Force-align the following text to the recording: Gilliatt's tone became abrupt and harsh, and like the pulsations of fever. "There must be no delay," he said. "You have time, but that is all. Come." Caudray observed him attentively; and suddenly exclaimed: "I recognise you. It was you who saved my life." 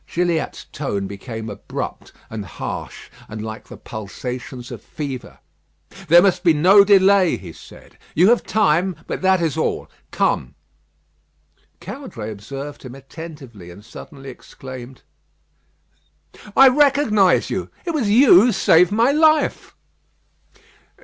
Gilliatt's 0.07 0.65
tone 0.71 1.05
became 1.05 1.47
abrupt 1.47 2.11
and 2.31 2.43
harsh, 2.43 3.11
and 3.29 3.39
like 3.45 3.65
the 3.67 3.77
pulsations 3.77 4.71
of 4.71 4.81
fever. 4.81 5.37
"There 6.07 6.23
must 6.23 6.43
be 6.43 6.55
no 6.55 6.83
delay," 6.83 7.37
he 7.37 7.53
said. 7.53 7.99
"You 8.15 8.29
have 8.29 8.41
time, 8.41 8.95
but 9.05 9.21
that 9.21 9.39
is 9.43 9.57
all. 9.57 9.91
Come." 10.09 10.55
Caudray 11.79 12.31
observed 12.31 12.81
him 12.81 12.95
attentively; 12.95 13.69
and 13.69 13.85
suddenly 13.85 14.31
exclaimed: 14.31 15.03
"I 16.57 16.67
recognise 16.67 17.51
you. 17.51 17.69
It 17.85 17.91
was 17.91 18.09
you 18.09 18.33
who 18.41 18.51
saved 18.53 18.91
my 18.91 19.11
life." 19.11 19.75